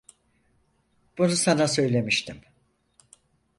[1.17, 2.41] Bunu sana söylemiştim.